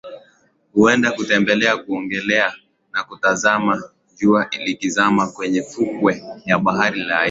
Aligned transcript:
Huenda 0.73 1.11
kutembelea 1.11 1.77
kuogelea 1.77 2.53
na 2.93 3.03
kutazama 3.03 3.83
jua 4.17 4.47
likizama 4.65 5.27
kwenye 5.31 5.61
fukwe 5.63 6.23
ya 6.45 6.59
bahari 6.59 6.99
ya 7.01 7.05
Hindi 7.07 7.19